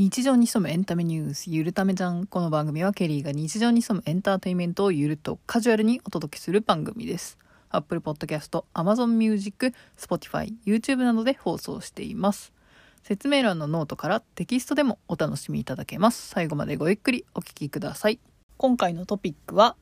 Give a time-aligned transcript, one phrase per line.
[0.00, 7.36] 日常に潜むエンタメニュースゆるためじゃんこの番組はケリーが日常に潜むエンターテインメントをゆるとカジュアルにお届けする番組です。
[7.68, 12.54] Apple Podcast、Amazon Music、Spotify、YouTube などで放送しています。
[13.02, 16.28] 説明欄のノートからテキストでもお楽しみいただけます。
[16.28, 18.18] 最後までごゆっくりお聴きください。
[18.56, 19.76] 今回のトピックは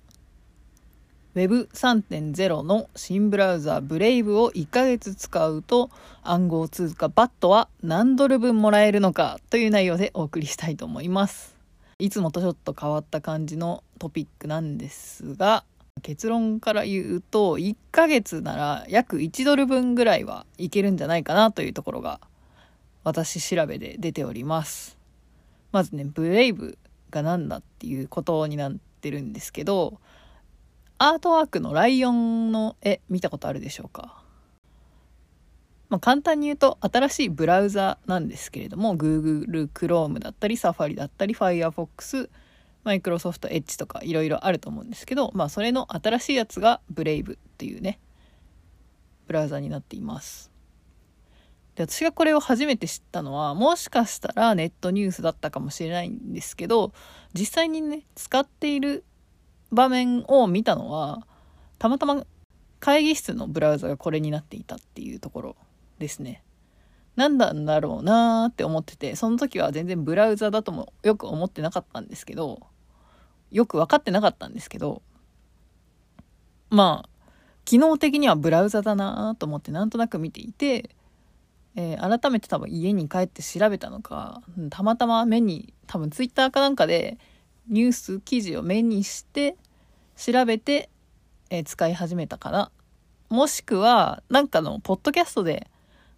[1.34, 5.90] Web3.0 の新ブラウザブレイブを1ヶ月使うと
[6.22, 11.54] 暗号通貨バットは何ドル分もらえるのかという内容でお送りしたいと思います。
[11.98, 15.64] いつもとちょっと変わった感じのトピックなんですが
[16.02, 22.20] 結論から言うと1ヶ月なら約1ドル分ぐらいはいけるんじゃないかなというところが
[23.04, 24.98] 私調べで出ております。
[25.72, 26.78] まずね、ブレイブ
[27.10, 30.00] が何だっていうことになってるんですけど
[31.00, 34.24] アートワークのライオンの絵見たことあるでしょうか？
[35.88, 42.28] まあ、簡単に言うと新しいブラウザなんですけれども Google Chrome だったり Safari だったり Firefox
[42.82, 48.00] マイクロソフトエッジとかいろいろあると思うんですけど、まあ、それの新しいやつが Brave っていうね
[49.28, 50.50] ブラウザになっています。
[51.76, 56.92] で私がこれを初めて知ったのはもしかしたらネットニュースだったかもしれないんですけど
[57.34, 59.04] 実際にね使っている
[59.72, 61.26] 場面を見たのは
[61.78, 62.24] たまたま
[62.80, 65.56] 会議室のブラウザがこれになっていたっていうところ
[65.98, 66.42] ですね。
[67.16, 72.60] 何なんだろうなーって思っててその時は全然ブラウザだともよく思ってなかったんですけど
[73.50, 75.02] よく分かってなかったんですけど
[76.70, 77.08] まあ
[77.64, 80.90] 機能的にはブラウザだなと思ってなんとなく見ていて、
[81.74, 87.18] えー、改めて多分家に帰って調べたのかたまたま目に多分ツイッターかなんかで
[87.68, 89.56] ニュース記事を目にして
[90.16, 90.88] 調べて、
[91.50, 92.70] えー、使い始めたかな。
[93.28, 95.68] もしくは、なんかの、ポッドキャストで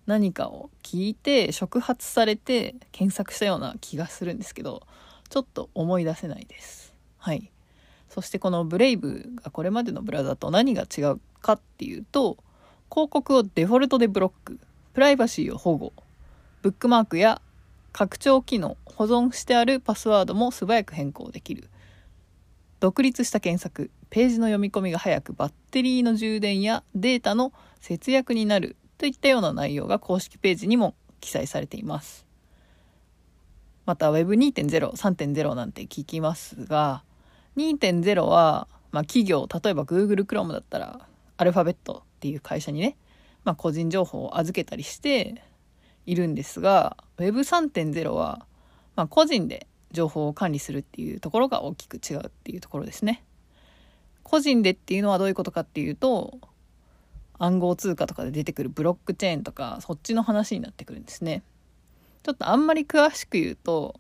[0.07, 4.87] 何かを聞いて、触発されて検索したような気がするんですけど、
[5.29, 6.95] ちょっと思い出せないです。
[7.19, 7.51] はい。
[8.09, 12.39] そしてこのブレイブがこれまでのブラウザと何が違うかっていうと、
[12.91, 14.59] 広告をデフォルトでブロック、
[14.95, 15.93] プライバシーを保護、
[16.63, 17.41] ブックマークや
[17.93, 21.69] 拡張機能保存してあるパスワードも素早く変更できる。
[22.81, 32.27] 独立した検索ページの読み込みが早くバッテリーの充電やデータの節約になるといったような内容が公式ページにも記載されています。
[33.87, 37.03] また Web2.0、3.0なんて聞きますが
[37.57, 41.01] 2.0は、まあ、企業例えば Google Chrome だったら
[41.37, 42.97] アルファベットっていう会社にね、
[43.45, 45.43] まあ、個人情報を預けたりして
[46.11, 48.45] いるんですが Web3.0 は、
[48.97, 53.23] まあ、個人で情報を管理するっていうところが大きく違うっていうところですね。
[54.25, 56.39] 個人でっていうのはどういうことかっていうと
[57.39, 61.45] 暗号通貨とかで出てくるブロックチェーンとかそっちの話になってくるんですね。
[62.25, 63.95] ちょっとあんまり詳しく言うと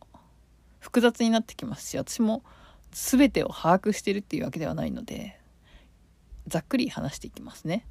[0.80, 2.42] 複雑になってきますし私も
[2.90, 5.40] 全てを把握してるっていうわけではないので
[6.48, 7.86] ざっくり話していきますね。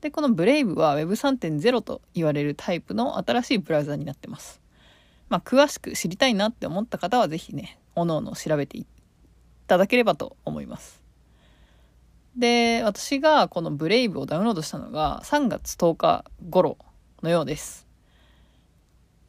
[0.00, 4.60] で、このブレイブは Web3.0 と言われるタイプの新しいブラウザになってます。
[5.28, 8.86] まあ、詳しく知りたいなって思った方は是非ね、おのおの調べてい
[9.66, 11.02] ただければと思います。
[12.36, 16.78] で、私がこのブレイブをダウンロードしたのが3月10日頃
[17.22, 17.86] のようです。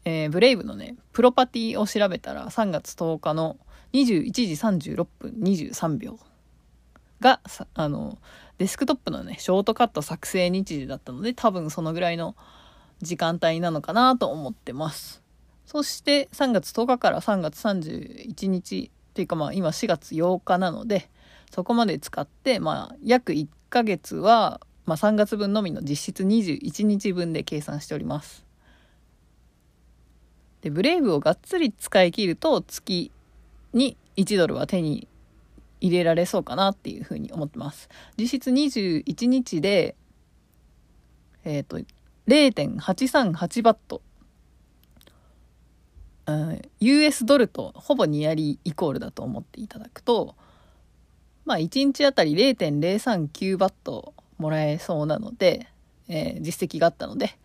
[0.05, 3.57] えー、ブレイブのね、プロパティを調べたら3月10日の
[3.93, 4.43] 21時
[4.93, 6.17] 36分23秒
[7.21, 7.39] が、
[7.73, 8.17] あの、
[8.57, 12.35] デスクトップのね、ショートカット作成日時だったので、多分そのぐらいの
[13.01, 15.21] 時間帯なのかなと思ってます。
[15.65, 21.09] そして3月10日から3月31日っていうかまあ今4月8日なので、
[21.49, 28.45] そこまで使って、まあ約1ヶ月は、まあ3月分のみの実質21日分で計算しております。
[30.61, 33.11] で、ブレイブをがっつり使い切ると月
[33.73, 35.07] に1ドルは手に
[35.81, 37.89] 入れられそうかなっていうふうに思ってます。
[38.17, 39.95] 実質21日で、
[41.43, 41.79] えっ、ー、と、
[42.27, 44.01] 0.838バット。
[46.27, 50.35] うん、US ドルとほぼニアリーイコールだと思っていただくと、
[51.45, 55.67] まあ1日あたり0.039バットもらえそうなので、
[56.07, 57.37] えー、実績があったので、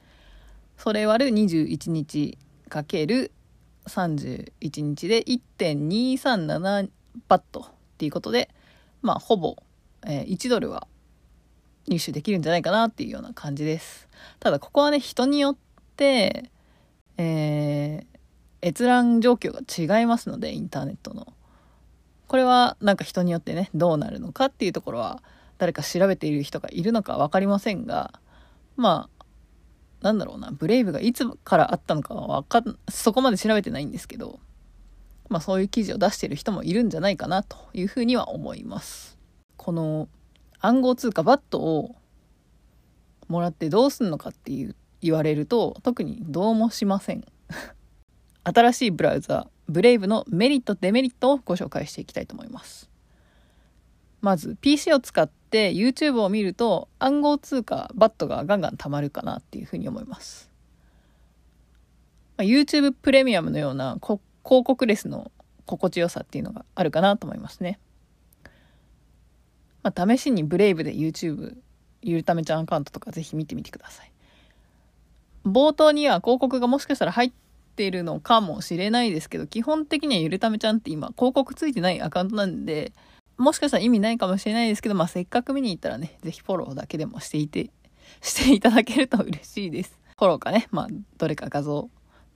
[0.77, 2.37] それ割る21日
[2.69, 3.33] かける
[3.87, 4.53] 31
[4.83, 6.91] 日で1.237
[7.29, 8.51] バットっていうことで、
[9.01, 9.57] まあ、ほぼ、
[10.07, 10.87] えー、1ドルは
[11.89, 14.07] 入手できるんじゃないかなっていうような感じです。
[14.39, 15.57] ただ、ここはね、人によっ
[15.97, 16.51] て、
[17.17, 21.33] えー、閲覧状況が違いますので、インターネットの。
[22.29, 25.23] これはなんか人によってね、どうなるのかっていうところは、
[25.57, 28.21] 誰か調べている人がいるのか分かりませんが、
[28.77, 29.25] まあ、
[30.03, 34.41] なんだろうな、ブレイブがいつからあったのかはわかん、そこまで調べてないんですけど、
[35.29, 39.19] まあそういう記事を出してる人もいるんじゃないかなというふうには思います。
[39.57, 40.09] この
[40.61, 41.97] 暗号通貨バットを
[43.29, 47.25] もらってどうすんのかっていう言われると特にどうもしません。
[48.45, 52.89] 新しいブラウザブレイブのメリットデメリットをご紹介していきたいと思います。
[54.21, 60.51] まず PC を使って YouTube を見ると暗号通貨バットがガンガン貯まるかなっていうふうに思います。
[62.39, 65.31] YouTube プレミアムのような広広告レスの
[65.67, 67.79] 心地よさっていうのがあるかなと思いますね。
[69.83, 71.57] まあ、試しにブレイブで YouTube
[72.03, 74.13] ゆるためちゃんアカウントとかぜひ見てみてください。
[75.45, 77.33] 冒頭には広告がもしかしたら入っ
[77.77, 82.93] てるのかもしれないですけど、基本的にはゆるためちゃんって今広告ついてないアカウントなんで、
[83.37, 87.71] もしかしたら意味ないかもしれないですけど、まあ、せっかく見に行ったらね、ぜひフォローだけでもしていて、
[88.23, 89.99] していただけると嬉しいです。
[90.19, 90.89] フォローかね、まあ、
[91.19, 91.91] どれか画像、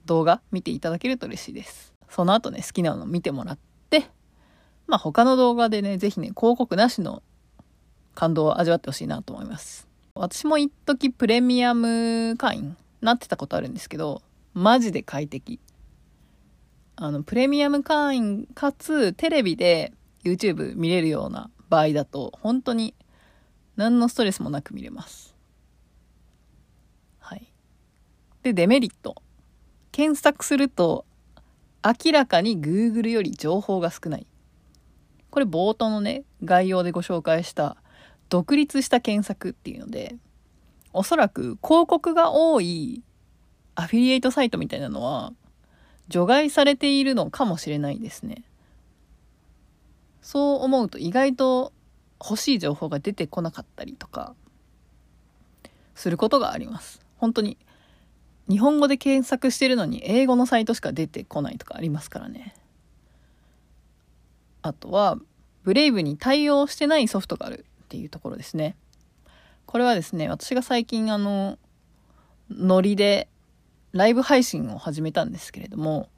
[0.05, 1.90] 動画見ていただけると嬉しいです。
[2.11, 3.57] その後ね、好きなの見てもらっ
[3.89, 4.05] て、
[4.85, 7.23] まあ、他の動画でね、ぜひね、広告なしの
[8.13, 9.87] 感動を味わってほしいなと思います。
[10.13, 14.21] 私も一時プレミアム会員なってたことあるんですけど、
[14.53, 15.61] マジで快適。
[16.97, 19.93] あの、プレミアム会員かつテレビで
[20.25, 22.93] YouTube 見れるような場合だと、本当に
[23.77, 25.33] 何のストレスもなく見れます。
[27.19, 27.47] はい。
[28.43, 29.15] で、デメリット。
[29.93, 31.05] 検索すると、
[31.83, 34.27] 明らかに Google より情報が少ない。
[35.29, 37.77] これ冒頭のね、概要でご紹介した
[38.29, 40.15] 独立した検索っていうので、
[40.93, 43.01] おそらく広告が多い
[43.75, 45.33] アフィリエイトサイトみたいなのは
[46.09, 48.43] 除外されているのかもしれないですね。
[50.21, 51.73] そう思うと意外と
[52.23, 54.35] 欲しい情報が出てこなかったりとか
[55.95, 57.01] することがあります。
[57.17, 57.57] 本当に
[58.51, 62.53] 日本語で検索してるのに英語のサイトしか出てこないとかありますからね。
[64.61, 65.17] あとは
[65.63, 68.75] ブレイブに対応してないソフトがあるっていうところですね。
[69.67, 71.57] これはですね、私が最近あの、
[72.49, 73.29] ノリで
[73.93, 76.09] ライブ配信を始めたんですけれども、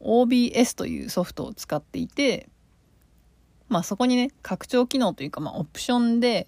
[0.00, 2.50] OBS というソフトを使っていて、
[3.70, 6.46] まあそこにね、拡張機能というか、まあオプションで、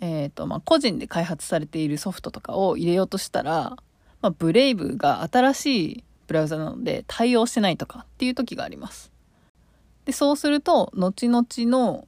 [0.00, 3.76] えっ、ー、と、まあ個人で開発されているソフトとかを入れようとしたら、
[4.22, 9.12] まあブレイブが新しいブラウザなので対応してないとかっていう時があります。
[10.04, 12.06] で、そうすると、後々の、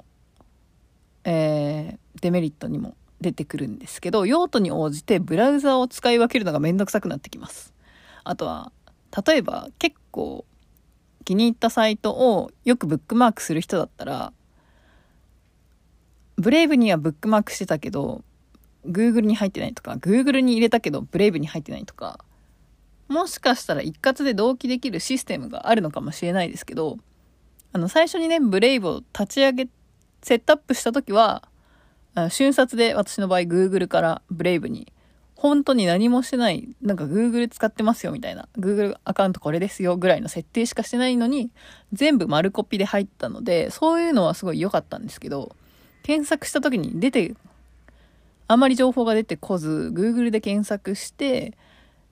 [1.24, 7.72] えー、デメリットにも出てくるんですけど、用途に応じてブラウザを使い分けるのがめんどくさくなってきます。
[8.24, 8.72] あとは、
[9.26, 10.44] 例えば結構
[11.24, 14.32] 気に入ったサイトをよくブックマークする人だったら、
[16.36, 18.24] ブレイブにはブックマークしてたけど、
[18.86, 22.18] Google に入ってないとか、Google に入れたけど、ブレイブに入ってないとか、
[23.08, 26.98] もしかしたら一括で同期できるシステムがあるのかもしれないですけど、
[27.72, 29.68] あの、最初にね、ブレイブを立ち上げ、
[30.22, 31.48] セットアップした時は、
[32.30, 34.92] 瞬殺で私の場合 Google からブレイブに
[35.44, 41.50] 本当に何もしてない、なんか Google 使ってますよみたいな、Google アカウントこれですよぐらいの設定しかしてないのに、
[41.92, 45.54] 全部丸コピで入ったので、そういうのはすごい良かったんですけど、
[46.02, 47.34] 検索した時に出て、
[48.46, 51.56] あまり情報が出てこず、Google で検索して、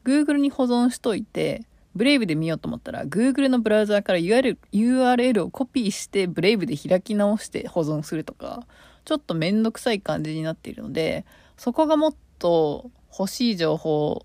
[0.05, 1.65] Google に保存しといて、
[1.95, 8.67] ブレイブで見ようと思ったら、Google のブラウザーから URL, URL をコピーして、ブレイブで開き直して保存するとか、
[9.05, 11.27] ちょっとめんどくさい感じになっているので、
[11.59, 14.25] そこがもっと欲しい情報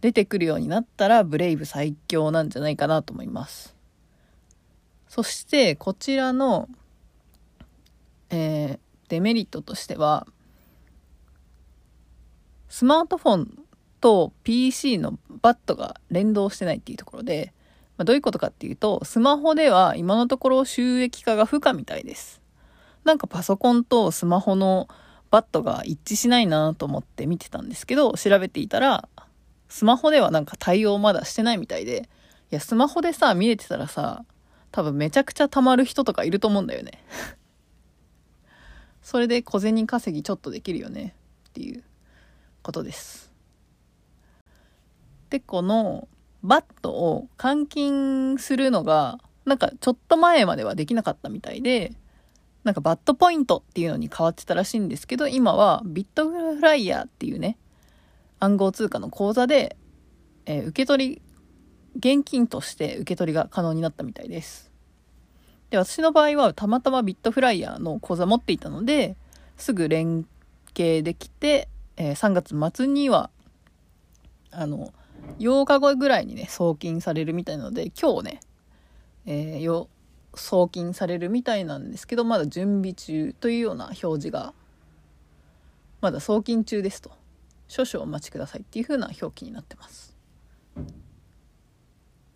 [0.00, 3.74] 出てくるようになったらブレイブ最強なんじゃないかなと思います。
[5.08, 6.68] そしてこちらの、
[8.30, 10.26] えー、デメリットとしては
[12.74, 13.58] スマートフォン
[14.00, 17.52] と PC のバットが連動してないっていうところで、
[17.96, 22.42] まあ、どういうことかっていうとスマホでは今のところ収益化が不可みたいです。
[23.04, 24.88] なんかパソコンとスマホの
[25.30, 29.08] バットが一致しないなと思って見てたんですけど、調べていたら、
[29.68, 32.08] スマホではなんか対応まだしてないみたいで、
[32.50, 34.24] いや、スマホでさ、見れてたらさ、
[34.72, 37.04] 多分めちゃくちゃ溜まる人とかいると思うんだよね。
[39.00, 41.14] それで小銭稼ぎちょっとできるよね
[41.50, 41.84] っていう
[42.64, 43.30] ことです。
[45.30, 46.08] で、この
[46.42, 51.92] バットを換金するのが、なんかちょっと前まではできなかったみたいで、
[52.64, 57.58] なんかバットポイントっていうのに変わってたらしいんですけど、今はビットフライヤーっていうね、
[58.40, 59.76] 暗号通貨の口座で、
[60.46, 61.22] えー、受け取り、
[61.96, 64.72] 現金として受け取りが可能になったみたいです。
[65.70, 69.16] で、私の場合はたまたまビットフライヤーの口座持っていたので、
[69.56, 70.26] すぐ連
[70.76, 73.30] 携できて、えー、3月末には、
[74.50, 74.92] あの
[75.38, 78.40] 8日後ぐらいにね送金されるみたいなので今日ね、
[79.26, 79.88] えー、よ
[80.34, 84.54] 送金されるみたいなんですけどまだ準備中というような表示が
[86.00, 87.10] まだ送金中ですと。
[87.68, 90.14] 少々お待ちくださいっていう風な表記になってます。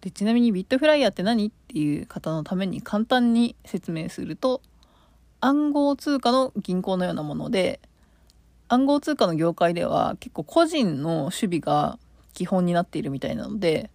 [0.01, 4.63] でちなみにビットフライヤーって何っていう方のために簡単に説明すると
[5.41, 7.81] 暗号通貨の銀行のようなもので
[8.69, 11.99] 暗号通貨の業界では結構個人の守備が
[12.35, 13.91] 基本になっているみたいなので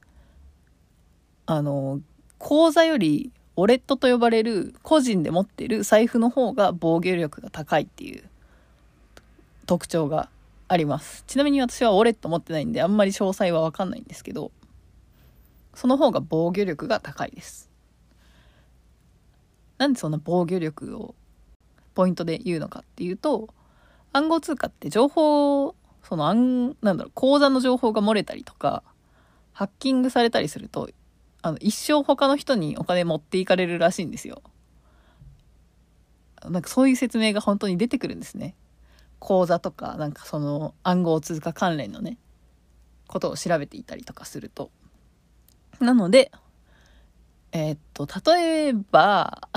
[1.45, 2.01] あの
[2.39, 8.23] 口座よりウォレットと呼ばれる個人で持ってる財布の方が防御力が高いっていう
[9.65, 10.29] 特徴が
[10.67, 11.23] あります。
[11.27, 14.51] ちなみに私はウォレット持ってないんであんまり詳細は分かんないんですけど
[15.75, 17.69] その方が防御力が高いです。
[19.77, 21.13] なんでそんな防御力を
[21.93, 23.53] ポイントで言うのかっていうと
[24.13, 28.83] 暗号通貨って情報その暗なんだろう口座の情報が漏れたりとか
[29.51, 30.89] ハッキングされたりすると
[31.41, 34.41] あの一生他の人にお金持っていかれるらしいんですよ。
[36.45, 38.55] なんかそういう説明が本当に出てくるんですね。
[39.19, 42.17] 口座とかなんかその暗号通貨関連のね
[43.07, 44.71] ことを調べていたりとかすると。
[45.79, 46.31] なので
[47.51, 49.47] えー、っと例えば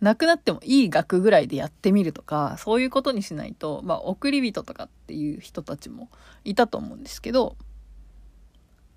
[0.00, 6.08] なくなってもいい額ぐらいでやってみるとかそういうことにしないとまあ送り人とかっていう人たちも
[6.44, 7.56] いたと思うんですけど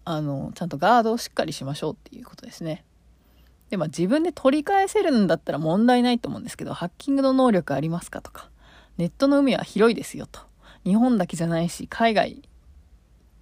[0.05, 2.83] あのちゃんとガードをしっかりしましょうっていうことですね。
[3.69, 8.49] でまあ自分で取り返せるんだったら問題ないと思うんですけどハッキングの能力ありますかとか
[8.97, 10.41] ネットの海は広いですよと
[10.83, 12.41] 日本だけじゃないし海外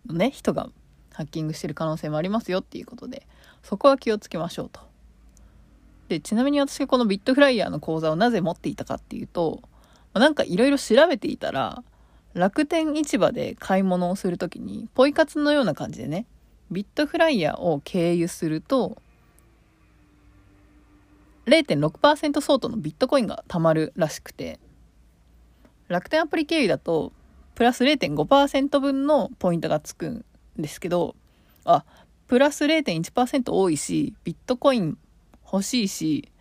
[0.05, 0.69] のね人が
[1.13, 3.25] ハッキングしてる可能性もありますよっていうことで
[3.63, 4.88] そこは気をつけましょうと。
[6.09, 9.61] で、ちなみに私がこのビットフライヤーの口座をなぜ持っていたかっていうと、
[10.13, 11.83] まなんかいろいろ調べていたら、
[12.33, 16.25] 楽天市場で買い物をするときに、ポイ活のような感じでね、
[16.71, 18.97] ビットフライヤーを経由すると、
[21.45, 24.59] 0.6%相当のビットコインが貯まるらしくて、
[25.89, 27.13] 楽天アプリ経由だと、
[27.53, 30.25] プラス0.5%分のポイントがつくん
[30.57, 31.15] ですけど、
[31.65, 31.85] あ、
[32.27, 34.97] プラス0.1%多いし、ビットコイン
[35.51, 36.31] 欲しいし、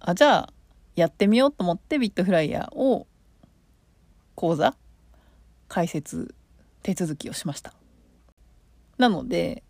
[0.00, 0.52] あ、じゃあ、
[0.96, 3.06] やってみようと思ってビットフライヤーを、
[4.34, 4.76] 講座
[5.68, 6.34] 開設
[6.82, 7.74] 手続きをしました。
[8.96, 9.62] なので、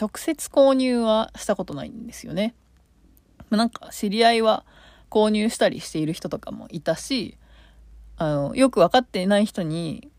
[0.00, 2.54] 直接購入はしたことないんですよね。
[3.50, 4.64] なんか知り合いは
[5.10, 7.38] 購入したりしている人とかもいたし、
[8.16, 10.10] あの、よく分かっていない人に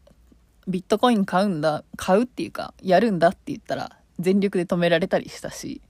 [0.68, 5.82] ビットコイン買うんだ、買うっていうか、やるんだって言ったら全力で止められたりしたし、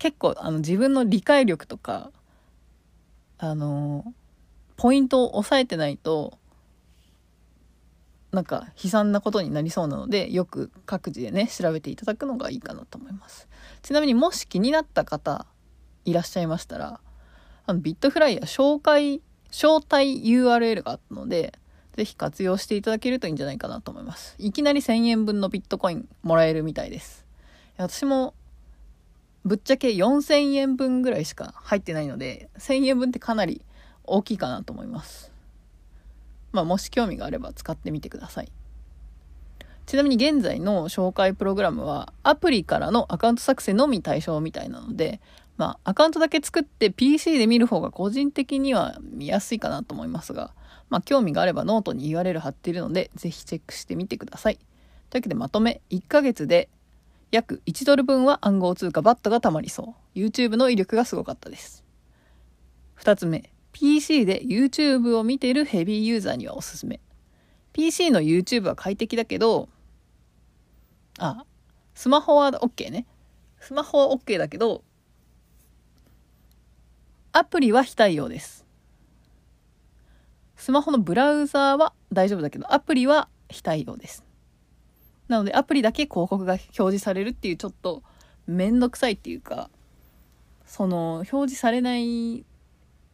[0.00, 2.10] 結構あの自分の理解力とか
[3.38, 4.12] あの
[4.76, 6.38] ポイントを押さえてないと
[8.32, 13.46] なんか悲惨なことになりそうなのでよく各自でね調べていただくのがいいかなと思います。
[13.82, 15.46] ちなみにもし気になった方
[16.06, 17.00] いらっしゃいましたら
[17.66, 21.52] あのビットフライヤー紹介招待 URL があったので
[21.96, 24.34] 是非活用していただけるといいんじゃないかなと思います。
[24.38, 27.26] いきなり1000円分のビットコインもらえるみたいです。
[27.76, 28.32] 私も
[29.44, 33.62] ぶっちゃけ4000円分ぐらいしか入ってないので、1000円分ってかなり
[34.04, 35.32] 大きいかなと思います。
[36.52, 38.52] まあ、もし興味があれば使ってみてください。
[39.86, 45.20] ちなみに現在の紹介プログラムはアプリからのアカウント作成のみ対象みたいなので、
[45.56, 50.52] まあ、アカウントだけ作って PC で見る方が個人的には見やすいかなと思いますが、
[50.90, 54.56] まあ、興味があればノートに URL 貼っているので、ぜひチェックしてみてください。
[55.10, 56.68] というわけでまとめ、1ヶ月で
[57.30, 60.18] 約1ドル分は暗号通貨バットが貯まりそう。
[60.18, 61.84] YouTube の威力がすごかったです。
[62.98, 67.00] 2つ目、PC で YouTube を見ているヘビーユーザーにはおすすめ。
[67.72, 69.68] PC の YouTube は快適だけど、
[71.18, 71.44] あ、
[71.94, 73.06] スマホは OK ね。
[73.60, 74.82] スマホは OK だけど、
[77.32, 78.66] アプリは非対応です。
[80.56, 84.24] スマホのブラウザーは大丈夫だけど、アプリは非対応です。
[85.30, 88.02] なのでアプリだけ広告が表示されるっていうちょっと
[88.48, 89.70] 面倒くさいっていうか
[90.66, 92.44] その表示されない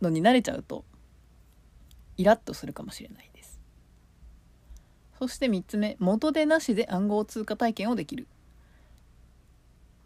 [0.00, 0.86] のに慣れちゃうと
[2.16, 3.60] イラッとするかもしれないです。
[5.18, 8.26] そして3つ目元でなしで暗号通貨体験をできる。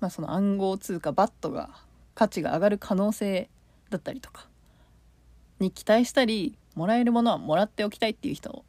[0.00, 1.70] まあその暗号通貨バットが
[2.16, 3.48] 価値が上がる可能性
[3.88, 4.48] だったりとか
[5.60, 8.64] に期待したりもらえるものはもらっておきたいっていう人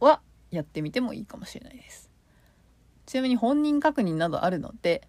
[0.00, 2.03] はやってみてもいいかもしれないです。
[3.06, 5.06] ちなみに本人確認などあるので、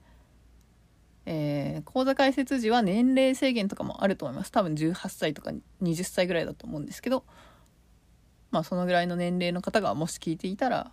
[1.26, 4.52] えー、口座開設時は年齢制限とかもあると思います。
[4.52, 7.24] 多分18歳とか20歳ぐらいだと思うんですけど、
[8.52, 10.92] まあそのぐらいの年齢の方がもし聞いていたら、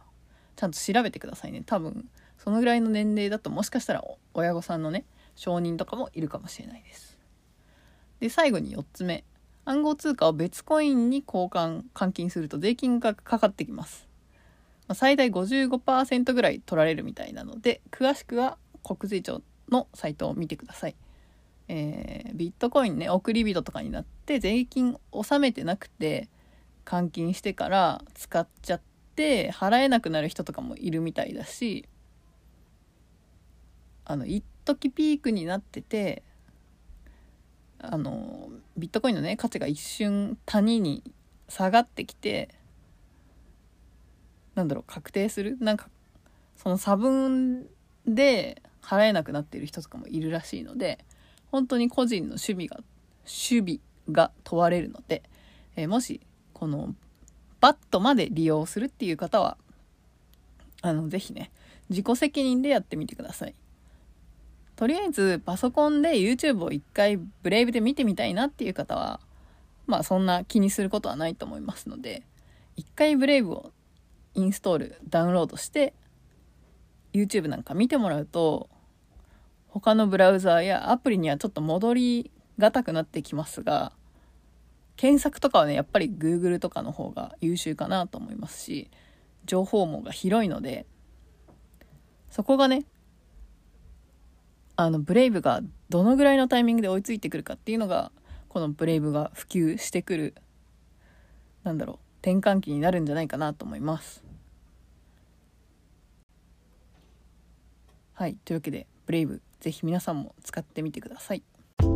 [0.56, 1.62] ちゃんと調べてくださいね。
[1.64, 4.04] 多分そのぐらいの年齢だともしかしたら
[4.34, 5.04] 親御さんのね
[5.36, 7.18] 承認とかもいるかもしれないです。
[8.20, 9.24] で最後に4つ目。
[9.64, 14.08] 暗号通貨を別コインに交換換金すると税金がかかってきます。
[14.94, 20.96] 最大55%ぐらい取られるみたいなので詳しくは国税庁のサイトを見てください。
[21.68, 26.28] えー、ビットコインね送り人とかになって税金納めてなくて
[26.84, 28.80] 換金してから使っちゃっ
[29.14, 31.88] て払えなくなる人とかもいるみたいだし
[34.04, 36.22] あの一時ピークになってて
[37.78, 41.02] あのビットコインのね価値が一瞬谷に
[41.48, 42.48] 下がってきて
[44.54, 45.56] なんだろう確定する？
[45.60, 45.88] なんか
[46.56, 47.66] その差分
[48.06, 50.98] で払えなくなっている人とかもいるらしいので
[51.50, 52.80] 本当に個人の守備が
[53.24, 53.80] 守備
[54.10, 55.22] が問われるので、
[55.76, 56.20] えー、もし
[56.52, 56.94] この
[57.60, 59.56] バットまで利用するっていう方は
[60.80, 61.50] あのぜひね
[61.88, 63.54] 自己責任でやってみてください。
[64.74, 69.20] とりあえずパソコンで YouTube を一回ブレイブで見てみたいなっていう方は
[69.86, 72.22] まあそんな気にすることはないと思いますので
[72.74, 73.70] 一回ブレイブを
[74.34, 75.94] インストールダウンロードして
[77.12, 78.68] YouTube なんか見てもらうと
[79.68, 83.92] 他のブラウザーやアプリにはちょっと戻りがたくなってきますが
[84.96, 88.90] 検索とかはねやっぱり Google とかの方が優秀かなと思いますし
[89.44, 90.86] 情報網が広いので
[92.30, 92.84] そこがね
[94.76, 95.60] あのブレイブが
[95.90, 98.10] どのぐらいのタイミングで追いついてくるかっていうのが
[98.48, 100.34] このブレイブが普及してくる
[101.64, 104.22] なんだろう転換期になるんじゃないかなと思います。
[108.14, 111.42] はい、というわけで、ブレイブ、ぜひ皆さんも使ってみてください。
[111.80, 111.88] こ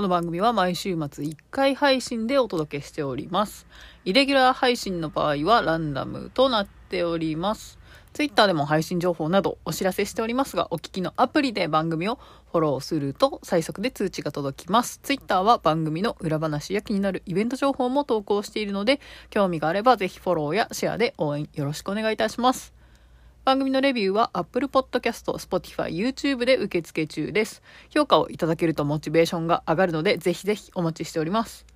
[0.00, 3.66] の番組は毎週末1回配信でお届けしております。
[4.06, 7.78] イレギュラー配信の場合はランダムとなっております。
[8.14, 12.20] Twitter でも配信情報などお知らせしておりますが、お聞きのアプリで番組を
[12.52, 15.00] フォローすると最速で通知が届きます。
[15.02, 19.00] Twitter は番組の裏話や気になるイベント情報も投稿しているので、
[19.30, 22.72] 興味があればぜひフォローやシェアで応援よろしくお願いいたします。
[23.44, 27.62] 番組のレビューは Apple Podcast、Spotify、YouTube で受付中です。
[27.90, 31.66] 評価をいただけるとモチベーションが上がるので、ぜひぜひお待ちしております。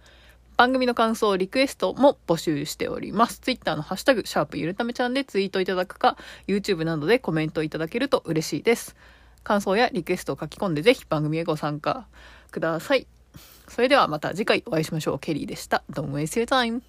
[0.58, 3.38] 番組の感想、リクエストも募集しております。
[3.38, 6.16] Twitter のハッシュタグ、シャープゆるためちゃんでツイートいただくか、
[6.48, 8.96] YouTube などでコメントいただけると嬉しいです。
[9.44, 12.08] 感想やリクエストを書き込んでぜひ番組へご参加
[12.50, 13.06] ください。
[13.68, 15.18] それではまた次回お会いしましょう。
[15.20, 15.84] ケリーでした。
[15.92, 16.82] Don't waste your time.